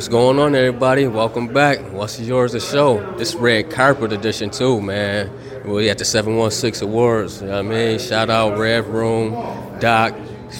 [0.00, 1.06] What's going on, everybody?
[1.06, 1.78] Welcome back.
[1.92, 3.16] What's yours the show?
[3.18, 5.30] This red carpet edition too, man.
[5.66, 7.42] We at the 716 Awards.
[7.42, 7.98] You know what I mean?
[7.98, 9.32] Shout out Red Room,
[9.78, 10.14] Doc,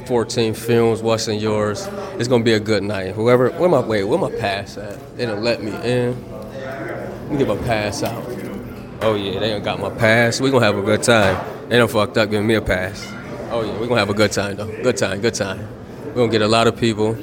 [0.04, 1.00] 14 Films.
[1.00, 1.88] What's in yours?
[2.18, 3.14] It's gonna be a good night.
[3.14, 5.16] Whoever, where my wait, where my pass at?
[5.16, 6.30] They don't let me in.
[6.61, 8.22] Let me give a pass out.
[9.00, 10.38] Oh yeah, they ain't got my pass.
[10.38, 11.43] We gonna have a good time.
[11.70, 13.11] They don't fucked up giving me a pass.
[13.50, 14.82] Oh yeah, we gonna have a good time though.
[14.82, 15.66] Good time, good time.
[16.09, 17.14] We gonna get a lot of people.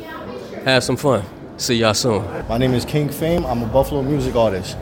[0.65, 1.23] Have some fun.
[1.57, 2.23] See y'all soon.
[2.47, 3.43] My name is King Fame.
[3.45, 4.77] I'm a Buffalo music artist.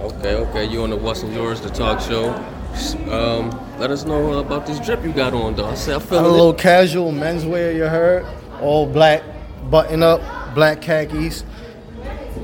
[0.00, 0.64] Okay, okay.
[0.64, 2.32] You on the What's Yours, the talk show.
[3.10, 5.66] Um, let us know about this drip you got on, though.
[5.66, 7.74] I said I feel a little casual menswear.
[7.74, 8.26] You heard?
[8.62, 9.22] All black,
[9.70, 10.20] button up,
[10.54, 11.44] black khakis,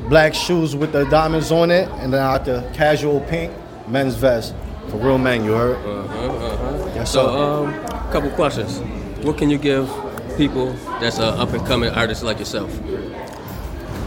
[0.08, 3.52] black shoes with the diamonds on it, and then out the casual pink
[3.88, 4.54] men's vest
[4.88, 5.44] for real men.
[5.46, 5.76] You heard?
[5.76, 6.90] Uh-huh, uh-huh.
[6.94, 7.72] Yes, So, um,
[8.12, 8.80] couple questions.
[9.24, 9.90] What can you give
[10.36, 12.70] people that's an up and coming artist like yourself?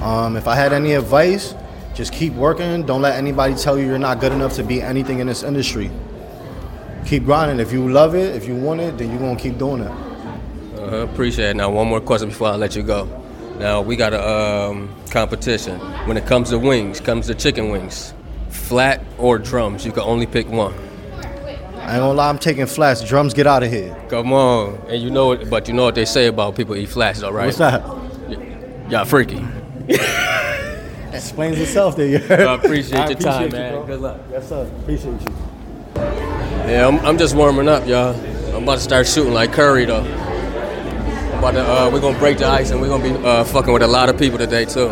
[0.05, 1.55] Um, if I had any advice,
[1.95, 2.85] just keep working.
[2.85, 5.89] Don't let anybody tell you you're not good enough to be anything in this industry.
[7.07, 7.59] Keep grinding.
[7.59, 9.89] If you love it, if you want it, then you're gonna keep doing it.
[9.89, 11.55] Uh-huh, appreciate it.
[11.55, 13.09] Now, one more question before I let you go.
[13.57, 15.79] Now, we got a um, competition.
[16.07, 18.13] When it comes to wings, comes to chicken wings,
[18.49, 20.75] flat or drums, you can only pick one.
[21.77, 23.03] I ain't gonna lie, I'm taking flats.
[23.03, 23.95] Drums, get out of here.
[24.09, 24.79] Come on.
[24.87, 27.31] And you know it, but you know what they say about people eat flats, though,
[27.31, 27.47] right?
[27.47, 27.81] What's that?
[28.91, 29.43] Y'all freaky.
[31.13, 32.07] Explains itself there.
[32.07, 32.41] You heard?
[32.41, 33.73] I appreciate I your time, you, man.
[33.73, 33.85] bro.
[33.85, 34.19] Good luck.
[34.31, 34.69] Yes, sir.
[34.81, 35.27] Appreciate you.
[35.95, 38.15] Yeah, I'm, I'm just warming up, y'all.
[38.55, 40.01] I'm about to start shooting like Curry, though.
[40.03, 43.71] I'm about to, uh, we're gonna break the ice and we're gonna be uh, fucking
[43.71, 44.89] with a lot of people today, too.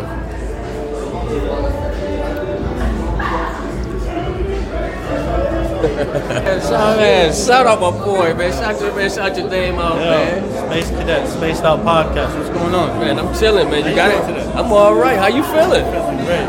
[5.88, 8.52] Shout, man, shout out my boy, man.
[8.52, 10.42] Shout your, man, shout your name out, man.
[10.70, 12.36] Space Cadet, Spaced Out Podcast.
[12.36, 12.98] What's going on?
[13.00, 13.84] Man, I'm chilling, man.
[13.84, 14.26] You How got you it?
[14.26, 14.58] doing today?
[14.58, 15.18] I'm all right.
[15.18, 15.84] How you feeling?
[15.92, 16.48] Feeling great.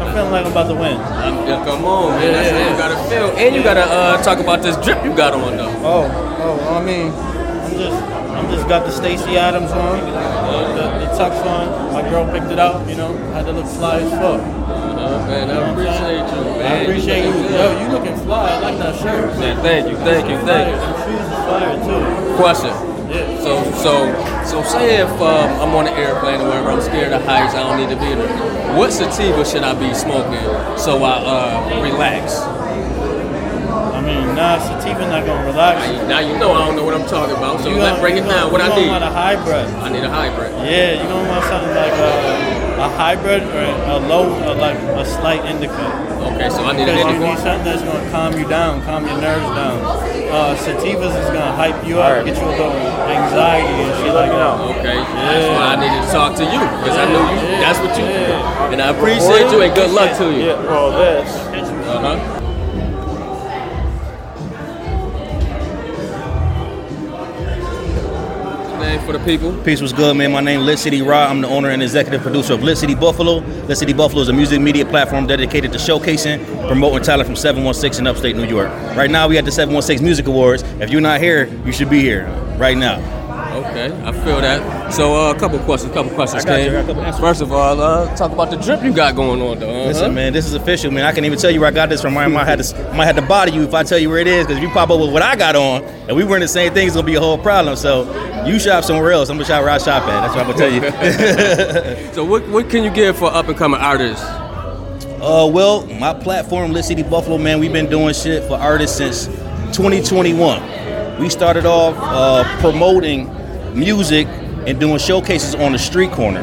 [0.00, 0.96] I'm feeling like I'm about to win.
[1.48, 2.32] Yeah, come on, man.
[2.32, 3.28] That's Yeah, how you gotta feel.
[3.36, 5.72] And you gotta uh, talk about this drip you got on, though.
[5.82, 6.06] Oh,
[6.40, 11.34] oh, I mean, I'm just, I'm just got the Stacy Adams on, the, the tux
[11.46, 11.92] on.
[11.92, 13.16] My girl picked it out, you know.
[13.32, 14.40] Had to look fly as fuck.
[15.06, 16.66] Uh, man, I appreciate you, man.
[16.66, 17.34] I appreciate you.
[17.54, 18.50] Yo, you looking fly.
[18.50, 19.38] I like that shirt.
[19.38, 20.76] Man, thank you, thank you, thank you.
[20.82, 22.36] Them shoes is fire too.
[22.42, 22.74] Question.
[23.06, 23.38] Yeah.
[23.38, 23.92] So, so,
[24.44, 27.62] so, say if um, I'm on an airplane or wherever, I'm scared of heights, I
[27.62, 28.76] don't need to be there.
[28.76, 30.42] What sativa should I be smoking
[30.76, 32.40] so I uh, relax?
[33.94, 35.86] I mean, nah, sativa not gonna relax.
[35.86, 38.00] Now you, now you know I don't know what I'm talking about, so You let's
[38.00, 38.50] break it down.
[38.50, 38.88] What I need?
[38.88, 39.66] want a hybrid.
[39.86, 40.50] I need a hybrid.
[40.66, 45.04] Yeah, you don't want something like a, a hybrid or a low, or like a
[45.04, 45.72] slight indica.
[46.34, 49.06] Okay, so I need an Because you need something that's gonna calm you down, calm
[49.06, 49.78] your nerves down.
[50.26, 52.72] Uh, sativas is gonna hype you up, get you a little
[53.08, 54.60] anxiety and shit like that.
[54.76, 57.46] Okay, that's why I needed to talk to you because I knew you.
[57.46, 58.04] Yeah, That's what you.
[58.04, 58.72] yeah.
[58.72, 60.46] And I appreciate you and good luck to you.
[60.48, 61.30] Yeah, well, this.
[61.86, 62.35] Uh huh.
[69.04, 69.52] For the people.
[69.62, 70.32] Peace was good, man.
[70.32, 71.28] My name is Lit City Raw.
[71.28, 73.38] I'm the owner and executive producer of Lit City Buffalo.
[73.38, 78.02] Lit City Buffalo is a music media platform dedicated to showcasing, promoting talent from 716
[78.02, 78.68] in upstate New York.
[78.96, 80.62] Right now, we at the 716 Music Awards.
[80.80, 82.26] If you're not here, you should be here
[82.58, 83.15] right now.
[83.56, 84.92] Okay, I feel that.
[84.92, 86.68] So, uh, a couple questions, a couple questions, King.
[86.68, 87.20] I got a couple answers.
[87.20, 89.70] First of all, uh, talk about the drip you got going on, though.
[89.70, 89.88] Uh-huh.
[89.88, 91.04] Listen, man, this is official, man.
[91.04, 92.18] I can't even tell you where I got this from.
[92.18, 94.26] I might have to, might have to bother you if I tell you where it
[94.26, 96.48] is, because if you pop up with what I got on and we wearing the
[96.48, 97.76] same thing, it's gonna be a whole problem.
[97.76, 98.04] So,
[98.46, 99.30] you shop somewhere else.
[99.30, 100.20] I'm gonna shop where I shop at.
[100.20, 102.06] That's what I'm gonna tell you.
[102.16, 104.24] So, what what can you give for up and coming artists?
[104.24, 109.26] Uh, well, my platform, Lit City Buffalo, man, we've been doing shit for artists since
[109.76, 111.20] 2021.
[111.20, 113.26] We started off uh, promoting
[113.76, 114.26] music
[114.66, 116.42] and doing showcases on the street corner.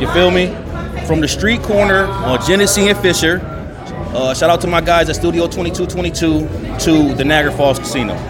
[0.00, 0.46] You feel me?
[1.06, 3.40] From the street corner on Genesee and Fisher.
[4.14, 6.46] Uh, shout out to my guys at Studio 2222
[6.84, 8.14] to the Niagara Falls Casino.
[8.14, 8.20] You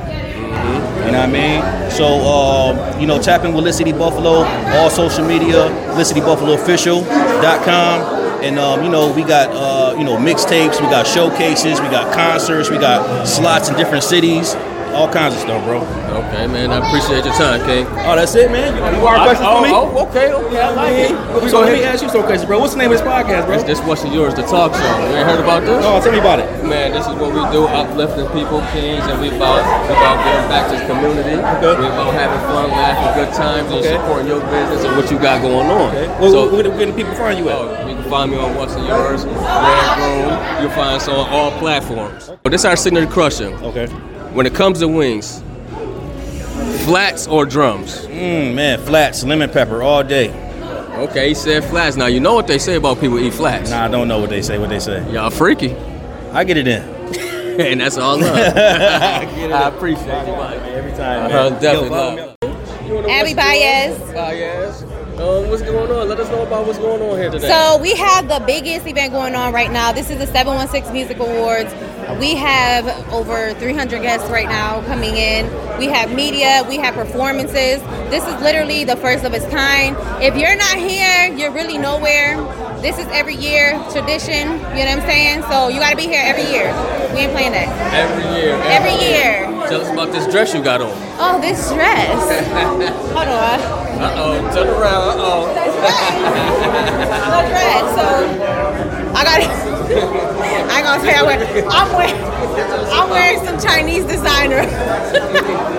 [1.10, 1.90] know what I mean?
[1.90, 4.44] So, uh, you know, tap in with Lit City Buffalo,
[4.78, 8.20] all social media, LitCityBuffaloOfficial.com.
[8.42, 12.12] And, um, you know, we got, uh, you know, mixtapes, we got showcases, we got
[12.14, 14.54] concerts, we got slots in different cities,
[14.92, 15.80] all kinds of stuff, bro.
[15.80, 17.86] Okay, man, I appreciate your time, King.
[18.04, 18.76] Oh, that's it, man?
[18.76, 19.72] You, you got questions oh, for me?
[19.72, 21.12] Oh, oh, okay, okay, I like it.
[21.40, 22.60] So So, let me ask you some questions, bro.
[22.60, 23.56] What's the name of this podcast, bro?
[23.56, 24.80] this, this what's yours, the talk show.
[24.80, 25.84] You ain't heard about this?
[25.84, 26.46] Oh, tell me about it.
[26.64, 30.48] Man, this is what we do, uplifting people, kings, and we about we about giving
[30.52, 31.36] back to the community.
[31.40, 31.80] Okay.
[31.80, 35.40] We about having fun, laughing, good times, and supporting your business and what you got
[35.40, 35.94] going on.
[36.20, 37.56] Well, so, where, where can people find you at?
[37.56, 40.62] oh, you can find me on What's in Yours, Red Room.
[40.62, 42.30] You'll find us on all platforms.
[42.42, 43.54] But this is our signature crushing.
[43.64, 43.88] Okay.
[44.32, 45.42] When it comes to wings,
[46.84, 48.06] flats or drums?
[48.06, 50.30] Mm, man, flats, lemon pepper all day.
[51.08, 51.96] Okay, he said flats.
[51.96, 53.70] Now you know what they say about people eat flats.
[53.70, 54.58] Nah, I don't know what they say.
[54.58, 55.10] What they say?
[55.12, 55.74] Y'all freaky,
[56.32, 56.82] I get it in.
[57.60, 58.34] and that's all love.
[58.56, 60.58] I I appreciate you, Mike.
[60.62, 61.62] Every time, Uh, man.
[61.62, 63.04] definitely Yo, follow me love.
[63.04, 63.10] up.
[63.10, 63.98] Abby Baez.
[64.12, 64.82] Baez.
[65.12, 66.08] Um, what's going on?
[66.08, 67.46] Let us know about what's going on here today.
[67.48, 69.92] So we have the biggest event going on right now.
[69.92, 71.72] This is the 716 Music Awards.
[72.18, 75.46] We have over 300 guests right now coming in.
[75.78, 77.80] We have media, we have performances.
[78.10, 79.96] This is literally the first of its kind.
[80.22, 82.36] If you're not here, you're really nowhere.
[82.80, 85.42] This is every year tradition, you know what I'm saying?
[85.42, 86.72] So you gotta be here every year.
[87.14, 87.68] We ain't playing that.
[87.94, 88.54] every year.
[88.66, 89.46] Every year.
[89.68, 90.90] Tell us about this dress you got on.
[91.18, 92.10] Oh, this dress.
[93.14, 93.60] Hold on.
[94.02, 94.54] Uh oh.
[94.54, 95.20] Turn around.
[95.20, 95.46] Uh oh.
[97.30, 97.84] No dress.
[97.94, 98.06] So
[99.14, 99.38] I got
[99.96, 102.16] I ain't gonna say I wear I'm wearing
[102.92, 104.62] I'm wearing some Chinese designer.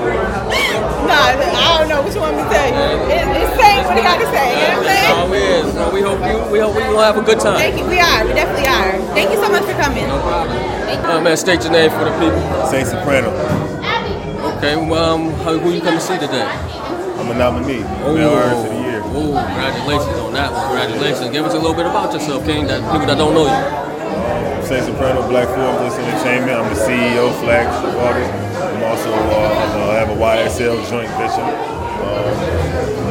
[1.08, 2.74] nah, I don't know what you want me to tell you.
[3.10, 5.14] It, it's saying what he got to say, you know what I'm saying?
[5.14, 5.74] Oh, is.
[5.76, 6.52] Well, we hope you.
[6.52, 7.58] We hope we gonna have a good time.
[7.58, 7.86] Thank you.
[7.86, 8.26] We are.
[8.26, 8.98] We definitely are.
[9.14, 10.08] Thank you so much for coming.
[10.08, 10.58] No problem.
[11.06, 12.42] Uh, man, state your name for the people.
[12.68, 13.30] Saint Soprano.
[14.58, 14.76] Okay.
[14.76, 16.44] Well, um, how, who you come to see today?
[16.44, 17.84] I'm a nominee.
[17.84, 19.02] Male Artist of the Year.
[19.04, 20.66] Oh, congratulations on that one.
[20.68, 21.30] Congratulations.
[21.32, 22.68] Give us a little bit about yourself, King.
[22.68, 23.93] That people that don't know you.
[24.74, 26.58] Saint Soprano, Black Bliss Entertainment.
[26.58, 28.32] I'm the CEO, flagship artist.
[28.58, 31.46] I'm also uh, I have a YSL joint venture.
[32.02, 32.34] Um,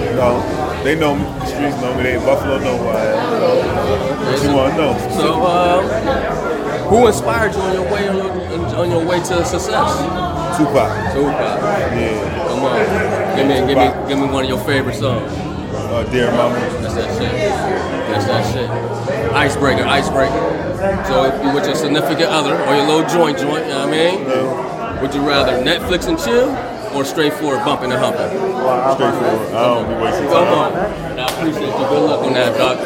[0.03, 1.23] you know, they know me.
[1.23, 2.03] The streets know me.
[2.03, 4.27] They Buffalo know who I am.
[4.27, 4.99] What you want to know?
[5.15, 9.71] So, uh, who inspired you on your way on your, on your way to success?
[10.59, 11.15] Tupac.
[11.15, 11.63] Tupac.
[11.95, 12.49] Yeah.
[12.49, 13.37] Come on.
[13.37, 15.31] Give me, give me, give me one of your favorite songs.
[15.31, 16.57] Uh, Dear Mama.
[16.83, 17.33] That's that shit.
[18.11, 19.33] That's that shit.
[19.33, 20.52] Icebreaker, icebreaker.
[20.83, 23.95] So if you with your significant other or your little joint joint, you know what
[23.95, 24.27] I mean?
[24.27, 24.99] No.
[25.01, 26.51] Would you rather Netflix and chill
[26.97, 28.27] or straightforward bumping and humping?
[28.35, 29.55] Straightforward.
[29.55, 30.75] I don't be wasting Come time.
[30.75, 31.19] on.
[31.19, 31.87] I appreciate you.
[31.87, 32.79] Good luck on that, Doc.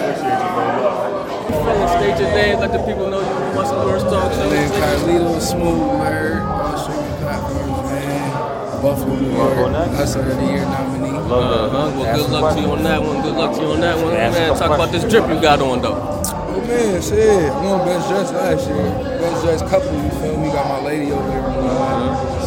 [1.97, 4.51] State your name, let the people know you want some first talk show.
[4.51, 8.83] Man, Carlito, Smooth, Bird, all streaming platforms, man.
[8.83, 11.17] Buffalo, New York, Hustler of the Year nominee.
[11.17, 11.91] Uh-huh.
[11.97, 13.23] Well, good luck to you on that one.
[13.23, 14.13] Good luck to you on that one.
[14.13, 16.23] Man, talk about this drip you got on, though.
[16.57, 18.89] Oh man, shit, I'm won best dress last year.
[19.21, 20.49] Best dress couple, you feel me?
[20.49, 21.45] Got my lady over there.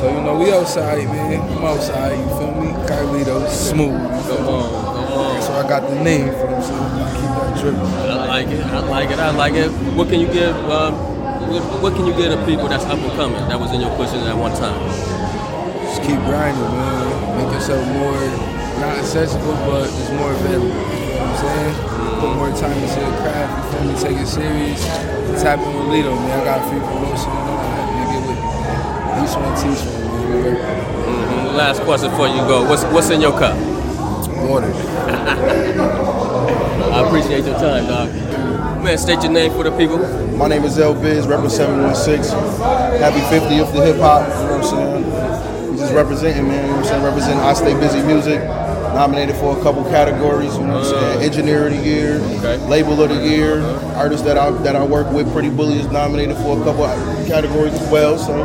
[0.02, 1.40] So you know we outside, man.
[1.40, 2.74] I'm outside, you feel me?
[2.90, 4.02] Carlito, Smooth.
[4.26, 5.42] Come on, come on.
[5.44, 7.82] So I got the name for them, so we keep that dripping.
[8.10, 8.66] I like it.
[8.66, 9.20] I like it.
[9.20, 9.70] I like it.
[9.94, 10.56] What can you give?
[10.72, 10.96] Um,
[11.80, 14.26] what, can you give to people that's up and coming that was in your position
[14.26, 14.82] at one time?
[15.86, 17.46] Just keep grinding, man.
[17.46, 18.18] Make yourself more
[18.82, 20.66] not accessible, but just more available.
[20.66, 21.99] You know what I'm saying?
[22.20, 23.52] Put more time into the craft.
[23.74, 23.94] You feel me?
[24.00, 24.82] Take it serious.
[25.42, 26.40] Tap in with Lito, man.
[26.40, 27.86] I got free promotion and all that.
[27.96, 29.24] Man, get with me.
[29.24, 30.20] Each one teach one, man.
[30.28, 30.60] We work.
[30.60, 31.56] Mhm.
[31.56, 32.64] Last question before you go.
[32.70, 33.56] What's what's in your cup?
[34.50, 34.72] Water.
[36.92, 38.10] I appreciate your time, dog.
[38.84, 40.00] Man, state your name for the people.
[40.36, 42.32] My name is L Biz, repping 716.
[43.00, 45.72] Happy 50th to hip hop, you know what I'm saying?
[45.72, 47.04] We just representing, man, you know what I'm saying?
[47.04, 48.40] Representing I Stay Busy Music.
[49.00, 51.18] Nominated for a couple categories, you know what I'm saying?
[51.20, 52.58] Uh, Engineer of the Year, Okay.
[52.68, 53.98] Label of the Year, uh-huh.
[53.98, 56.84] artist that I that I work with, Pretty Bully is nominated for a couple
[57.26, 58.18] categories as well.
[58.18, 58.36] So,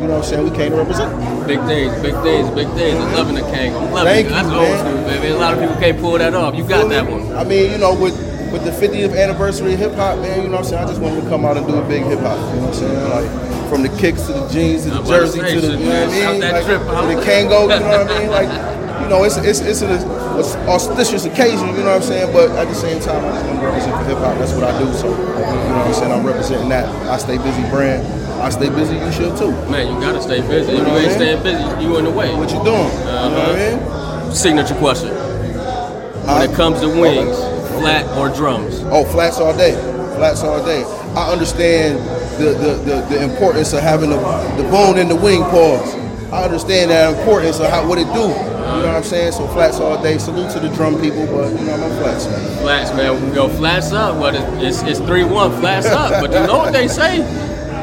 [0.00, 0.44] you know what I'm saying?
[0.50, 1.12] We came to represent.
[1.46, 2.96] Big things, big things, big things.
[2.96, 3.76] I'm loving the king.
[3.76, 4.30] I'm loving Thank it.
[4.30, 4.72] you, That's man.
[4.72, 5.28] old school, baby.
[5.34, 6.54] A lot of people can't pull that off.
[6.54, 7.30] You got that one.
[7.36, 8.16] I mean, you know, with
[8.50, 10.82] with the 50th anniversary of hip hop, man, you know what I'm saying?
[10.82, 12.38] I just wanted to come out and do a big hip hop.
[12.38, 13.10] You know what I'm saying?
[13.28, 16.08] Like from the kicks to the jeans to the jersey to the you know what
[16.08, 16.40] I mean?
[16.40, 17.06] Like, drip, to out.
[17.06, 18.30] the Kangol, you know what I mean?
[18.30, 22.32] Like, you know, it's it's it's an auspicious occasion, you know what I'm saying?
[22.32, 24.38] But at the same time, I just want to represent for hip hop.
[24.38, 24.92] That's what I do.
[24.94, 26.12] So, you know what I'm saying?
[26.12, 26.86] I'm representing that.
[27.08, 28.06] I stay busy brand.
[28.40, 28.96] I stay busy.
[28.96, 29.52] You should too.
[29.70, 30.72] Man, you gotta stay busy.
[30.72, 32.34] If you ain't staying busy, you in the way.
[32.34, 32.88] What you doing?
[32.88, 34.26] You know what I uh-huh.
[34.26, 34.34] mean?
[34.34, 35.10] Signature question.
[35.10, 37.36] When it comes to wings,
[37.80, 38.80] flat or drums?
[38.84, 39.72] Oh, flats all day.
[40.16, 40.84] Flats all day.
[41.16, 41.98] I understand
[42.38, 44.16] the, the, the, the importance of having the,
[44.56, 45.99] the bone in the wing pause.
[46.32, 48.20] I understand that importance of how what it do.
[48.20, 49.32] You know what I'm saying?
[49.32, 50.16] So flats all day.
[50.18, 52.58] Salute to the drum people, but you know I'm flats, man.
[52.58, 53.28] Flats, man.
[53.28, 54.20] We go flats up.
[54.20, 56.20] But it's it's three one flats up.
[56.20, 57.18] But you know what they say?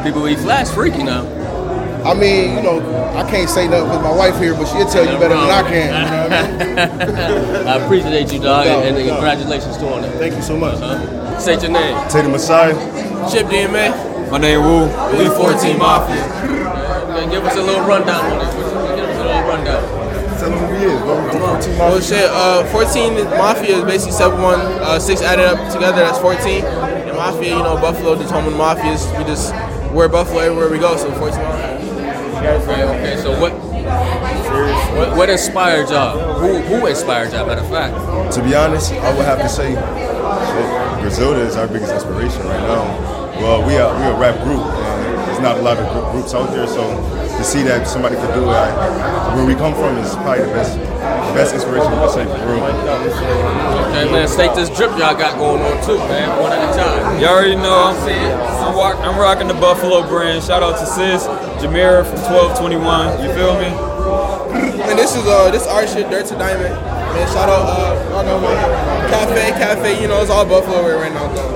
[0.03, 1.25] People eat flats freaky now.
[2.05, 2.79] I mean, you know,
[3.17, 5.61] I can't say nothing with my wife here, but she'll tell you better than I
[5.63, 5.87] can.
[5.87, 7.67] You know what I mean?
[7.67, 10.11] I appreciate you, dog, No and, and no congratulations to on it.
[10.17, 10.75] Thank you so much.
[10.79, 12.09] Uh, say your name.
[12.09, 12.73] Tay the Messiah.
[13.29, 14.31] Chip DMA.
[14.31, 14.83] My name Wu.
[15.17, 16.56] We 14 Mafia.
[17.17, 18.95] Okay, give us a little rundown on it.
[18.95, 19.81] Give us a little rundown.
[20.37, 21.15] Tell them who he is, bro.
[21.31, 21.59] Come on.
[21.79, 26.19] Well, shit, uh, 14 Mafia is basically 7 1, uh, 6 added up together, that's
[26.19, 26.63] 14.
[26.63, 29.17] And Mafia, you know, Buffalo, just home of the Mafias.
[29.17, 29.51] We just
[29.91, 31.77] wear Buffalo everywhere we go, so 14 Mafia.
[32.37, 33.17] Okay, okay.
[33.17, 33.53] So what?
[34.97, 36.39] What, what inspired y'all?
[36.39, 38.33] Who, who inspired y'all, matter of fact?
[38.35, 42.61] To be honest, I would have to say shit, Griselda is our biggest inspiration right
[42.61, 43.17] now.
[43.41, 44.86] Well, we are we are a rap group, and
[45.37, 46.81] there's not a lot of gr- groups out there, so
[47.37, 50.53] to see that somebody could do it, I, where we come from is probably the
[50.57, 52.65] best the best inspiration we can say for real.
[52.65, 57.21] Okay, man, state this drip y'all got going on too, man, one at a time.
[57.21, 57.97] You all already know I'm
[58.65, 60.43] I'm, rock, I'm rocking the Buffalo brand.
[60.43, 61.27] Shout out to Sis,
[61.61, 62.17] Jamira from
[62.57, 63.21] 1221.
[63.21, 63.69] You feel me?
[64.89, 66.73] And this is uh this our shit, Dirt to Diamond.
[66.73, 71.13] Man, shout out uh I know man, Cafe, Cafe, you know, it's all Buffalo right
[71.13, 71.46] now though.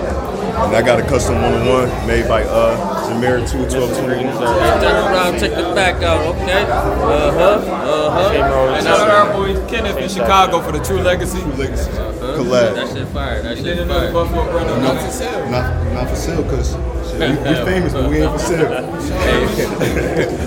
[0.63, 4.23] And I got a custom one on one made by uh Jameer two twelve twenty.
[4.23, 6.63] Turn around, take the back out, okay?
[6.63, 8.73] Uh huh, uh huh.
[8.75, 11.39] And shout out our boy Kenneth in Chicago for the True Legacy.
[11.41, 12.93] That Collab.
[12.93, 14.13] shit fire, that shit then another fire.
[14.13, 15.49] Buffalo brand on Not, Not for sale.
[15.49, 16.71] not, not for sale, cause
[17.11, 18.71] shit, we, we famous, but we ain't for sale.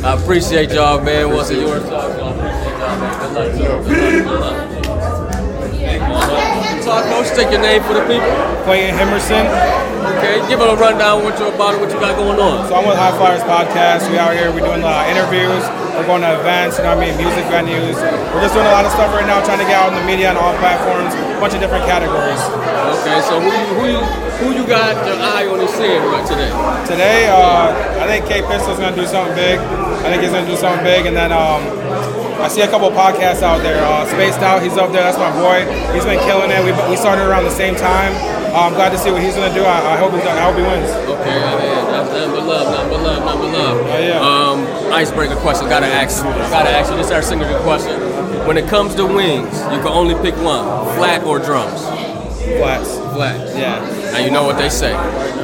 [0.06, 1.28] I appreciate y'all, man.
[1.34, 2.38] Once a yours talk, y'all.
[2.40, 3.20] Appreciate y'all, man.
[3.20, 4.22] Good luck, to you.
[4.22, 6.84] Good luck, good luck.
[6.84, 8.30] Talk, coach, take your name for the people.
[8.64, 9.93] Clayton Hemerson.
[10.04, 12.68] Okay, give them a rundown what you about it, what you got going on.
[12.68, 14.04] So I'm with High Flyers Podcast.
[14.12, 15.64] We out here, we're doing uh, interviews,
[15.96, 17.96] we're going to events, you know what I mean, music venues.
[18.36, 20.04] We're just doing a lot of stuff right now, trying to get out in the
[20.04, 22.36] media and all platforms, a bunch of different categories.
[23.00, 24.00] Okay, so who you, who you,
[24.44, 26.52] who you got your eye on and seeing right today?
[26.84, 29.56] Today, uh, I think K Pistol's gonna do something big.
[30.04, 31.64] I think he's gonna do something big, and then um,
[32.44, 33.80] I see a couple podcasts out there.
[33.80, 35.00] Uh, Spaced Out, he's up there.
[35.00, 35.64] That's my boy.
[35.96, 36.60] He's been killing it.
[36.60, 38.12] We, we started around the same time.
[38.54, 39.64] Uh, I'm glad to see what he's gonna do.
[39.64, 40.88] I, I hope he I hope he wins.
[40.90, 43.76] Okay, I mean, nothing but love, nothing but love, nothing but love.
[43.82, 44.20] Oh, yeah.
[44.22, 46.96] Um, icebreaker question, gotta ask, gotta ask you.
[46.96, 47.98] This is our signature question.
[48.46, 51.82] When it comes to wings, you can only pick one: flat or drums.
[51.82, 52.94] Flats.
[53.14, 53.56] Flat.
[53.56, 53.80] Yeah.
[54.12, 54.92] Now you know what they say.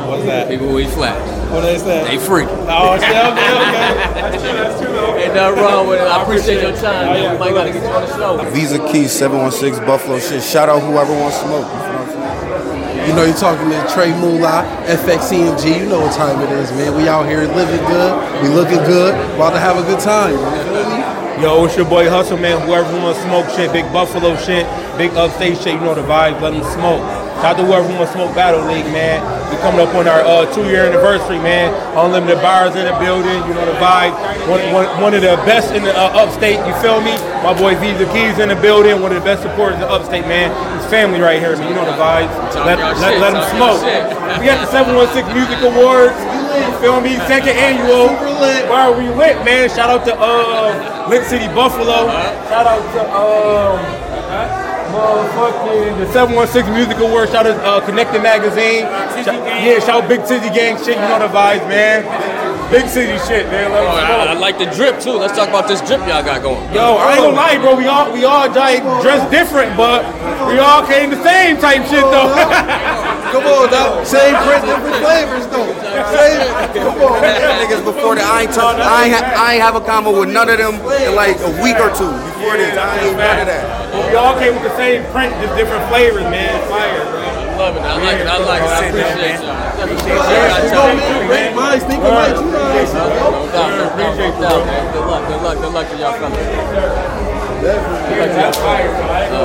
[0.06, 0.48] What's that?
[0.48, 1.16] People who eat flat,
[1.50, 2.04] What did they say?
[2.16, 2.44] they free.
[2.46, 4.10] Oh, shit, okay, okay.
[4.14, 5.16] That's true, that's true, though.
[5.16, 6.06] Ain't nothing wrong with it.
[6.06, 7.08] I appreciate your time.
[7.08, 8.50] Oh, yeah, We might gotta get you on the show.
[8.50, 10.42] Visa Key 716 Buffalo shit.
[10.42, 11.66] Shout out whoever wants smoke.
[13.06, 15.80] You know, you're talking to Trey Moolah, FXCMG.
[15.80, 16.94] You know what time it is, man.
[16.94, 18.42] We out here living good.
[18.42, 19.14] We looking good.
[19.34, 20.34] About to have a good time.
[21.40, 22.60] Yo, it's your boy Hustle, man.
[22.66, 24.66] Whoever wants smoke shit, big Buffalo shit,
[24.98, 27.00] big upstate shit, you know the vibes, let them smoke.
[27.40, 29.16] Shout out to whoever wants smoke Battle League, man.
[29.48, 31.72] We coming up on our uh, two-year anniversary, man.
[31.96, 34.12] Unlimited bars in the building, you know the vibe.
[34.44, 37.16] One, one, one of the best in the uh, upstate, you feel me?
[37.40, 40.28] My boy Visa Keys in the building, one of the best supporters in the upstate,
[40.28, 40.52] man.
[40.76, 41.64] It's family right here, man.
[41.64, 42.28] You know the vibes.
[42.60, 43.80] Let, let, let them smoke.
[44.36, 46.12] We got the 716 Music Awards.
[46.60, 47.16] You feel me?
[47.24, 48.12] Second annual.
[48.68, 49.72] Wow, we lit, man.
[49.72, 52.04] Shout out to uh, Lit City Buffalo.
[52.52, 54.09] Shout out to um,
[54.92, 57.32] motherfucking the 716 Music Awards.
[57.32, 58.84] Shout out to uh, Connected Magazine.
[58.84, 60.96] Yeah, shout out Big City Gang shit.
[60.96, 62.39] You know the vibes, man.
[62.70, 63.72] Big city shit, man.
[63.74, 65.18] Let Oh, 'em I, I like the drip too.
[65.18, 66.62] Let's talk about this drip y'all got going.
[66.72, 67.74] Yo, I ain't gonna lie, bro.
[67.74, 70.06] We all we all like, dressed different, but
[70.46, 72.30] we all came the same type shit though.
[73.34, 74.06] Come on, dog.
[74.10, 75.70] Same print, different flavors, though.
[76.10, 76.50] Same.
[76.82, 77.22] Come on.
[77.62, 80.34] Niggas before that, I ain't, touch, I, ain't ha- I ain't have a combo with
[80.34, 82.74] none of them in like a week or two before this.
[82.74, 83.62] I ain't none of that.
[84.10, 86.58] we all came with the same print, just different flavors, man.
[86.66, 87.19] Fire, bro.
[87.60, 87.82] Love it.
[87.84, 88.26] I like it.
[88.26, 88.72] I like it.
[88.72, 89.84] I appreciate y'all.
[89.84, 90.16] Appreciate
[90.72, 90.96] Go, y'all.
[90.96, 91.28] man.
[91.28, 92.32] Great minds think alike.
[92.32, 93.20] You know what I'm saying?
[93.20, 94.92] No doubt, no doubt, man.
[94.96, 96.40] Good luck, good luck, good luck to y'all fellas.
[97.60, 98.80] Good luck to y'all.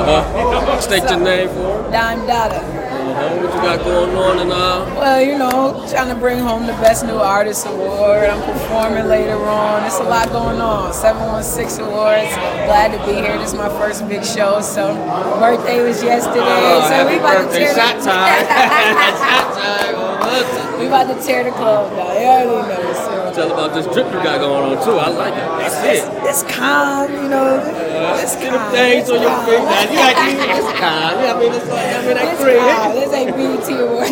[0.08, 0.80] Uh-huh.
[0.80, 1.92] State your name for it.
[1.92, 2.85] Dime Dollar.
[3.06, 3.38] Uh-huh.
[3.38, 6.72] What you got going on and uh Well, you know, trying to bring home the
[6.82, 8.24] Best New Artist Award.
[8.28, 9.84] I'm performing later on.
[9.86, 10.92] It's a lot going on.
[10.92, 12.34] 716 Awards.
[12.66, 13.38] Glad to be here.
[13.38, 14.60] This is my first big show.
[14.60, 14.94] So,
[15.38, 16.42] birthday was yesterday.
[16.42, 17.68] Oh, so we about birthday.
[17.68, 18.42] to tear Shot the, time.
[19.22, 20.80] Shot time.
[20.80, 22.10] We about to tear the club down.
[22.20, 22.85] You already know.
[23.36, 24.96] Tell about this drip you got going on too.
[24.96, 25.44] I like it.
[25.60, 26.08] That's it.
[26.24, 27.60] It's, it's calm, you know.
[28.16, 28.72] It's Get them calm.
[28.72, 29.44] things on your calm.
[29.44, 29.76] fingers.
[29.92, 30.40] You got these.
[30.56, 31.12] It's calm.
[31.20, 32.56] Yeah, I mean, it's like, I mean, I It's agree.
[32.56, 32.96] calm.
[32.96, 34.08] This ain't BET Award.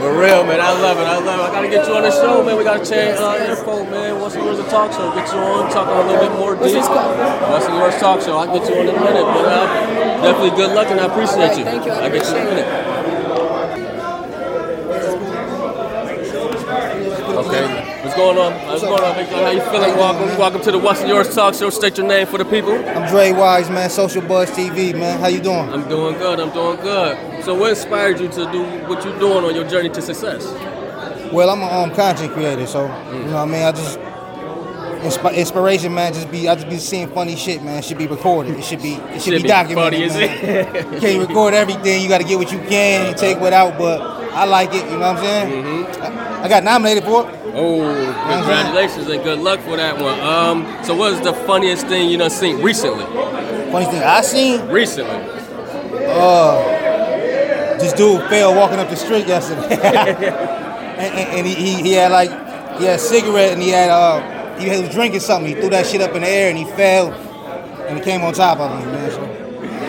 [0.00, 0.64] For real, man.
[0.64, 1.04] I love it.
[1.04, 1.44] I love it.
[1.44, 2.56] I gotta get you on the show, man.
[2.56, 4.16] We gotta change uh, info, man.
[4.18, 5.12] What's yours a talk show?
[5.12, 6.80] Get you on, talk a little bit more What's deep.
[6.80, 7.20] this called?
[7.52, 8.40] What's yours talk show?
[8.40, 9.66] I'll get you on in a minute, but uh,
[10.24, 11.64] definitely good luck and I appreciate you.
[11.68, 11.92] Thank you.
[11.92, 12.96] I I'll get you in a minute.
[17.36, 18.52] Okay, what's going on?
[18.68, 19.34] What's going on, Victor?
[19.34, 19.96] How you feeling?
[19.96, 21.70] Welcome, welcome to the What's Yours Talk Show.
[21.70, 22.72] State your name for the people.
[22.72, 23.90] I'm Dre Wise, man.
[23.90, 25.18] Social Buzz TV, man.
[25.18, 25.68] How you doing?
[25.70, 26.38] I'm doing good.
[26.38, 27.44] I'm doing good.
[27.44, 30.44] So, what inspired you to do what you're doing on your journey to success?
[31.32, 33.62] Well, I'm a um, content creator, so you know what I mean.
[33.64, 36.14] I just inspi- inspiration, man.
[36.14, 37.78] Just be I just be seeing funny shit, man.
[37.78, 38.56] It should be recorded.
[38.56, 39.92] It should be it should, Should be be documented.
[39.92, 40.76] funny, is man.
[40.76, 40.92] it?
[40.94, 42.02] you can't record everything.
[42.02, 43.76] You got to get what you can and take what out.
[43.76, 44.84] But I like it.
[44.84, 45.64] You know what I'm saying?
[45.64, 46.02] Mm-hmm.
[46.02, 47.45] I, I got nominated for it.
[47.58, 47.80] Oh,
[48.28, 50.20] congratulations and good luck for that one.
[50.20, 53.04] Um, so what is the funniest thing you done seen recently?
[53.72, 54.68] Funny thing I seen?
[54.68, 55.16] Recently.
[56.06, 61.92] Uh, this dude fell walking up the street yesterday, and, and, and he, he, he
[61.92, 62.28] had like
[62.78, 65.54] he had a cigarette and he had uh he was drinking something.
[65.54, 68.34] He threw that shit up in the air and he fell, and he came on
[68.34, 69.05] top of him, man.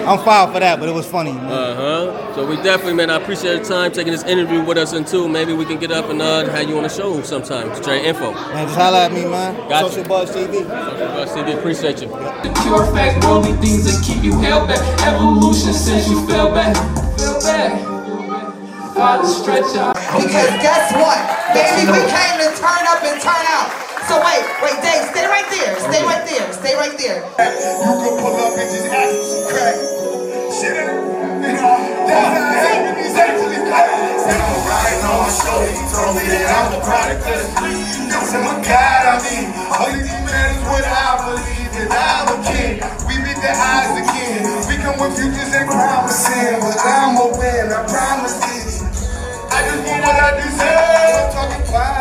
[0.08, 1.32] So I'm filed for that, but it was funny.
[1.36, 2.34] Uh huh.
[2.34, 5.28] So we definitely, man, I appreciate your time taking this interview with us, and too,
[5.28, 8.06] maybe we can get up and uh, have you on the show sometime to trade
[8.06, 8.32] info.
[8.32, 9.52] Man, just holla at me, man.
[9.68, 10.64] Got Social Buzz TV.
[10.64, 12.08] Social Buzz TV, appreciate you.
[12.08, 14.80] The pure fact, worldly things that keep you held back.
[15.04, 16.72] Evolution since you fell back.
[17.20, 17.76] Fell back.
[18.96, 19.92] Father stretch out.
[19.92, 21.20] Because guess what?
[21.52, 23.76] Baby, we came to turn up and turn out.
[24.08, 25.76] So wait, wait, Dave, stay right there.
[25.84, 26.54] Stay right there.
[26.54, 27.28] Stay right there.
[27.28, 29.97] You can pull up and just ask for some crack.
[30.58, 30.74] Shit,
[33.14, 33.94] actually black.
[34.26, 34.58] Said I'm
[35.06, 35.30] on my
[35.94, 37.70] told me that I'm the product of the.
[37.78, 38.10] You
[40.66, 42.82] what I believe that I'm.
[43.06, 43.54] We the
[44.02, 44.50] again.
[44.66, 45.70] We come with futures and
[46.58, 47.70] but I'm win.
[47.70, 48.42] I promise.
[49.54, 51.38] I just what I deserve.
[51.38, 51.97] Talking finer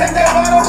[0.00, 0.64] take that bottle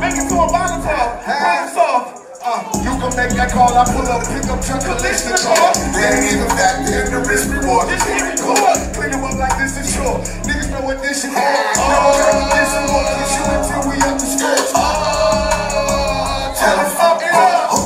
[0.00, 1.20] make it to a Molotov.
[1.28, 2.24] Burn soft.
[2.40, 3.70] Uh, you can make that call.
[3.70, 5.76] I pull up, pick up your collection car.
[5.92, 7.92] They ain't even factor in the risk reward.
[7.92, 8.96] Just hit record.
[8.96, 10.18] Clean them up like this is sure.
[10.48, 11.38] Niggas know what this shit for.
[11.38, 12.16] Oh,
[12.56, 14.72] this is what we shoot until we up the stretch.
[14.72, 17.76] Oh, tell them fuck it up.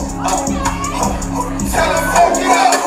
[1.66, 2.78] Tell them fuck it up.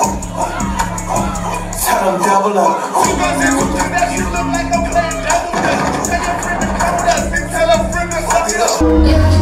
[1.84, 2.74] Tell them double up.
[2.96, 6.08] Two guns in two that you look like no plan double up.
[6.08, 6.69] Tell your friend
[8.68, 9.39] friend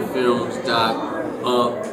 [0.00, 0.56] out 14 Films.
[0.66, 0.96] Doc.
[1.44, 1.84] Up.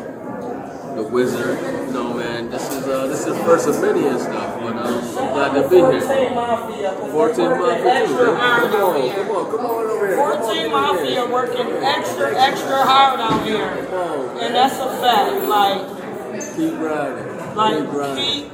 [0.96, 1.60] The Wizard.
[1.88, 2.50] You know, man.
[2.50, 4.60] This is uh, this is first of many and stuff.
[4.62, 6.02] But um, I'm glad to be here.
[6.02, 6.92] 14 Mafia.
[6.92, 8.04] 14 Mafia.
[8.14, 10.18] Come on, come on, come on over here.
[10.18, 13.66] 14 Mafia working extra, extra hard out here.
[14.42, 15.48] And that's a fact.
[15.48, 15.82] Like,
[16.56, 17.56] Keep riding.
[17.56, 18.44] like Keep riding.
[18.44, 18.50] keep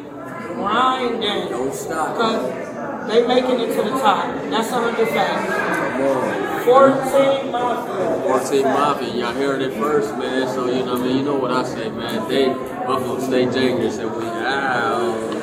[0.55, 1.49] grinding.
[1.49, 2.13] Don't stop.
[2.15, 4.25] Because they making it to the top.
[4.49, 5.49] That's a hundred fact.
[5.91, 6.38] Come on.
[6.69, 8.21] 14 Mafia.
[8.21, 10.47] 14 Mafia, y'all heard it first, man.
[10.53, 11.17] So, you know what I mean?
[11.17, 12.29] You know what I say, man.
[12.29, 12.47] They,
[12.85, 15.38] Buffalo State Juniors, and we out.